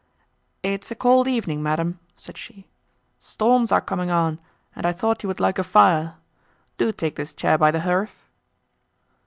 [0.63, 2.65] "It is a cold evening, madam," said she,
[3.19, 4.39] "storms are coming on,
[4.75, 6.15] and I thought you would like a fire.
[6.79, 8.27] Do take this chair by the hearth."